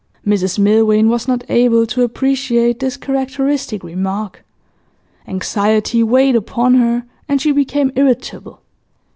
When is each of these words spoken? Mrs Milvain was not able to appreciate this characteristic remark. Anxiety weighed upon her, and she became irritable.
Mrs 0.25 0.57
Milvain 0.57 1.09
was 1.09 1.27
not 1.27 1.43
able 1.47 1.85
to 1.85 2.01
appreciate 2.01 2.79
this 2.79 2.97
characteristic 2.97 3.83
remark. 3.83 4.43
Anxiety 5.27 6.01
weighed 6.01 6.35
upon 6.35 6.73
her, 6.73 7.03
and 7.29 7.39
she 7.39 7.51
became 7.51 7.91
irritable. 7.95 8.61